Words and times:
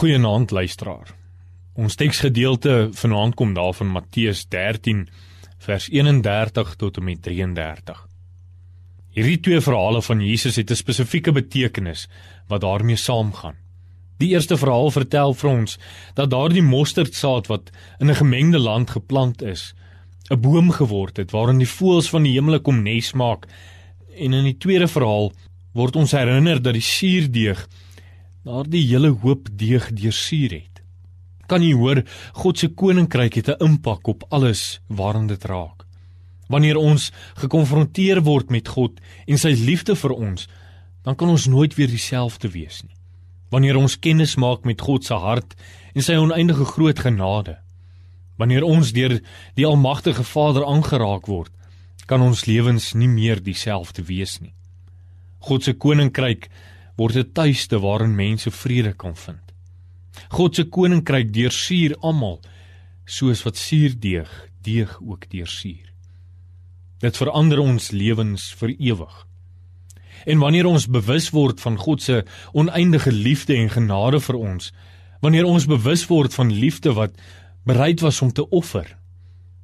Goeienaand 0.00 0.50
luisteraar. 0.50 1.10
Ons 1.76 1.94
teksgedeelte 2.00 2.88
vanaand 2.96 3.34
kom 3.36 3.50
daarvan 3.52 3.90
Matteus 3.92 4.46
13 4.48 5.02
vers 5.60 5.88
31 5.92 6.70
tot 6.80 6.96
en 6.96 7.04
met 7.04 7.20
33. 7.26 7.98
Hierdie 9.12 9.40
twee 9.44 9.60
verhale 9.60 10.00
van 10.02 10.22
Jesus 10.24 10.56
het 10.56 10.70
'n 10.70 10.80
spesifieke 10.80 11.32
betekenis 11.36 12.06
wat 12.48 12.60
daarmee 12.60 12.96
saamgaan. 12.96 13.58
Die 14.16 14.28
eerste 14.28 14.56
verhaal 14.56 14.90
vertel 14.90 15.34
vir 15.34 15.50
ons 15.50 15.78
dat 16.14 16.30
daardie 16.30 16.62
mosterdsaad 16.62 17.46
wat 17.46 17.70
in 17.98 18.08
'n 18.08 18.20
gemengde 18.22 18.58
land 18.58 18.90
geplant 18.90 19.42
is, 19.42 19.74
'n 20.30 20.40
boom 20.40 20.70
geword 20.70 21.16
het 21.16 21.30
waarin 21.30 21.58
die 21.58 21.74
voëls 21.76 22.08
van 22.08 22.22
die 22.22 22.32
hemele 22.32 22.58
kom 22.58 22.82
nes 22.82 23.12
maak. 23.12 23.46
En 24.16 24.32
in 24.32 24.44
die 24.44 24.58
tweede 24.58 24.88
verhaal 24.88 25.32
word 25.72 25.96
ons 25.96 26.12
herinner 26.12 26.62
dat 26.62 26.72
die 26.72 26.82
suurdeeg 26.82 27.68
daardie 28.44 28.86
hele 28.88 29.12
hoop 29.22 29.48
deeg 29.52 29.90
deursuur 29.92 30.54
het. 30.54 30.80
Kan 31.50 31.64
jy 31.64 31.74
hoor 31.76 32.02
God 32.40 32.58
se 32.58 32.70
koninkryk 32.72 33.34
het 33.36 33.48
'n 33.48 33.64
impak 33.64 34.06
op 34.08 34.24
alles 34.30 34.80
waaraan 34.88 35.26
dit 35.26 35.44
raak. 35.44 35.84
Wanneer 36.48 36.76
ons 36.76 37.12
gekonfronteer 37.34 38.22
word 38.22 38.50
met 38.50 38.68
God 38.68 39.00
en 39.26 39.38
sy 39.38 39.50
liefde 39.50 39.96
vir 39.96 40.10
ons, 40.10 40.48
dan 41.02 41.16
kan 41.16 41.28
ons 41.28 41.46
nooit 41.46 41.74
weer 41.74 41.88
dieselfde 41.88 42.48
wees 42.48 42.82
nie. 42.82 42.96
Wanneer 43.50 43.76
ons 43.76 43.98
kennis 43.98 44.36
maak 44.36 44.64
met 44.64 44.80
God 44.80 45.04
se 45.04 45.14
hart 45.14 45.54
en 45.94 46.02
sy 46.02 46.14
oneindige 46.14 46.64
groot 46.64 46.98
genade, 46.98 47.58
wanneer 48.36 48.64
ons 48.64 48.92
deur 48.92 49.20
die 49.54 49.66
almagtige 49.66 50.24
Vader 50.24 50.64
aangeraak 50.64 51.26
word, 51.26 51.52
kan 52.06 52.20
ons 52.20 52.46
lewens 52.46 52.94
nie 52.94 53.08
meer 53.08 53.42
dieselfde 53.42 54.02
wees 54.02 54.40
nie. 54.40 54.54
God 55.38 55.62
se 55.62 55.72
koninkryk 55.72 56.48
word 57.00 57.16
'n 57.16 57.32
tuiste 57.32 57.80
waarin 57.80 58.14
mense 58.14 58.50
vrede 58.50 58.92
kan 58.92 59.16
vind. 59.16 59.46
God 60.28 60.54
se 60.54 60.64
koninkryk 60.64 61.32
deursuur 61.32 61.96
almal 62.00 62.40
soos 63.04 63.42
wat 63.42 63.56
suurdeeg 63.56 64.30
deeg 64.62 65.00
ook 65.00 65.30
deursuur. 65.30 65.86
Dit 67.00 67.16
verander 67.16 67.58
ons 67.58 67.90
lewens 67.90 68.54
vir 68.60 68.74
ewig. 68.78 69.26
En 70.26 70.38
wanneer 70.38 70.66
ons 70.66 70.86
bewus 70.86 71.30
word 71.30 71.60
van 71.60 71.76
God 71.76 72.02
se 72.02 72.24
oneindige 72.52 73.12
liefde 73.12 73.54
en 73.54 73.70
genade 73.70 74.20
vir 74.20 74.36
ons, 74.36 74.72
wanneer 75.20 75.44
ons 75.44 75.66
bewus 75.66 76.06
word 76.06 76.34
van 76.34 76.52
liefde 76.52 76.92
wat 76.92 77.16
bereid 77.64 78.00
was 78.00 78.20
om 78.20 78.32
te 78.32 78.48
offer, 78.48 78.96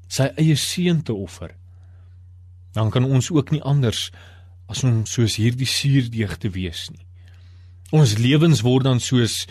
sy 0.09 0.31
eie 0.37 0.57
seun 0.57 1.03
te 1.03 1.13
offer, 1.13 1.53
dan 2.73 2.91
kan 2.91 3.05
ons 3.05 3.31
ook 3.31 3.51
nie 3.51 3.63
anders 3.63 4.11
as 4.69 4.85
om 4.85 5.05
soos 5.07 5.37
hierdie 5.37 5.69
suurdeeg 5.69 6.39
te 6.39 6.49
wees 6.49 6.89
nie. 6.91 7.06
Ons 7.95 8.17
lewens 8.19 8.65
word 8.67 8.85
dan 8.85 8.99
soos 9.01 9.45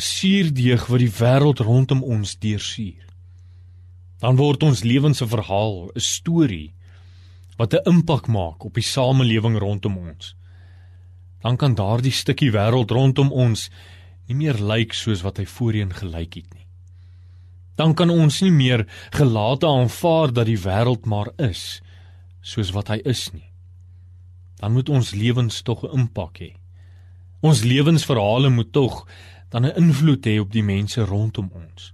suurdeeg 0.00 0.86
wat 0.88 1.02
die 1.02 1.12
wêreld 1.12 1.60
rondom 1.60 2.00
ons 2.02 2.38
deursuur. 2.40 3.04
Dan 4.20 4.36
word 4.36 4.62
ons 4.62 4.84
lewens 4.84 5.20
'n 5.20 5.28
verhaal, 5.28 5.90
'n 5.94 6.00
storie 6.00 6.72
wat 7.58 7.74
'n 7.74 7.84
impak 7.84 8.26
maak 8.28 8.64
op 8.64 8.74
die 8.74 8.82
samelewing 8.82 9.58
rondom 9.58 9.98
ons. 9.98 10.34
Dan 11.42 11.56
kan 11.56 11.74
daardie 11.74 12.12
stukkie 12.12 12.52
wêreld 12.52 12.90
rondom 12.90 13.32
ons 13.32 13.70
nie 14.28 14.34
meer 14.36 14.54
lyk 14.54 14.92
soos 14.92 15.22
wat 15.22 15.36
hy 15.36 15.44
voorheen 15.44 15.92
gelyk 15.92 16.34
het 16.34 16.54
nie. 16.54 16.66
Dan 17.76 17.94
kan 17.94 18.10
ons 18.10 18.40
nie 18.40 18.50
meer 18.50 18.86
gelate 19.10 19.66
aanvaar 19.66 20.32
dat 20.32 20.46
die 20.46 20.58
wêreld 20.58 21.06
maar 21.06 21.32
is 21.38 21.82
soos 22.40 22.70
wat 22.70 22.88
hy 22.88 23.00
is 23.04 23.32
nie. 23.32 23.52
Dan 24.56 24.72
moet 24.72 24.88
ons 24.88 25.14
lewens 25.14 25.62
tog 25.62 25.84
'n 25.84 25.98
impak 25.98 26.38
hê. 26.38 26.60
Ons 27.40 27.62
lewensverhale 27.64 28.50
moet 28.50 28.72
tog 28.72 29.06
dan 29.48 29.66
'n 29.66 29.76
invloed 29.76 30.26
hê 30.26 30.40
op 30.40 30.52
die 30.52 30.62
mense 30.62 31.00
rondom 31.00 31.50
ons. 31.52 31.92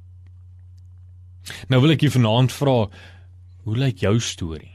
Nou 1.68 1.80
wil 1.80 1.90
ek 1.90 2.00
julle 2.00 2.18
vanaand 2.18 2.52
vra, 2.52 2.88
hoe 3.62 3.76
lyk 3.76 3.98
jou 3.98 4.20
storie? 4.20 4.74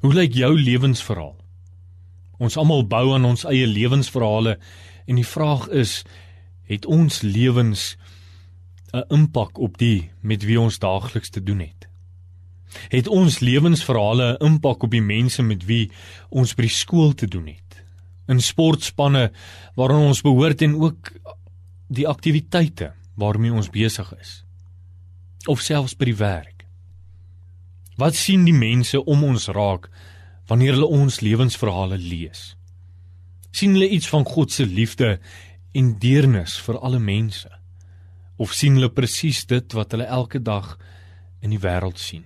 Hoe 0.00 0.14
lyk 0.14 0.34
jou 0.34 0.52
lewensverhaal? 0.58 1.36
Ons 2.38 2.56
almal 2.56 2.86
bou 2.86 3.14
aan 3.14 3.24
ons 3.24 3.44
eie 3.44 3.66
lewensverhale 3.66 4.58
en 5.06 5.14
die 5.14 5.26
vraag 5.26 5.68
is, 5.68 6.04
het 6.68 6.86
ons 6.86 7.22
lewens 7.22 7.96
'n 8.92 9.04
impak 9.08 9.58
op 9.58 9.78
die 9.78 10.10
met 10.20 10.44
wie 10.44 10.60
ons 10.60 10.78
daagliks 10.78 11.30
te 11.30 11.42
doen 11.42 11.60
het? 11.60 11.88
Het 12.88 13.08
ons 13.08 13.38
lewensverhale 13.38 14.32
'n 14.32 14.44
impak 14.44 14.82
op 14.82 14.90
die 14.90 15.02
mense 15.02 15.42
met 15.42 15.64
wie 15.64 15.90
ons 16.30 16.54
by 16.54 16.62
die 16.62 16.76
skool 16.82 17.12
te 17.12 17.26
doen 17.26 17.46
het? 17.46 17.63
In 18.28 18.40
sportspanne 18.40 19.28
waaraan 19.76 20.10
ons 20.10 20.24
behoort 20.24 20.62
en 20.62 20.74
ook 20.80 21.12
die 21.92 22.08
aktiwiteite 22.08 22.92
waarmee 23.20 23.52
ons 23.52 23.70
besig 23.70 24.10
is 24.20 24.40
of 25.46 25.60
selfs 25.60 25.92
by 25.92 26.06
die 26.08 26.16
werk. 26.16 26.62
Wat 28.00 28.16
sien 28.16 28.46
die 28.48 28.56
mense 28.56 28.96
om 29.04 29.26
ons 29.28 29.50
raak 29.52 29.90
wanneer 30.48 30.72
hulle 30.72 30.88
ons 30.88 31.20
lewensverhale 31.20 31.98
lees? 32.00 32.54
sien 33.54 33.76
hulle 33.76 33.88
iets 33.94 34.08
van 34.10 34.24
God 34.26 34.52
se 34.52 34.66
liefde 34.66 35.18
en 35.78 35.92
deernis 36.02 36.56
vir 36.66 36.78
alle 36.82 36.98
mense 36.98 37.50
of 38.42 38.54
sien 38.56 38.74
hulle 38.74 38.90
presies 38.90 39.44
dit 39.46 39.76
wat 39.78 39.94
hulle 39.94 40.08
elke 40.10 40.40
dag 40.42 40.72
in 41.44 41.54
die 41.54 41.60
wêreld 41.62 42.00
sien? 42.02 42.24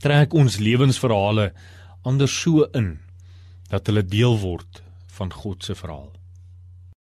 Trek 0.00 0.34
ons 0.38 0.60
lewensverhale 0.62 1.50
anders 2.06 2.36
so 2.44 2.68
in 2.78 2.94
dat 3.72 3.90
hulle 3.90 4.06
deel 4.06 4.38
word 4.42 4.84
van 5.20 5.32
God 5.32 5.64
se 5.64 5.74
verhaal. 5.74 6.19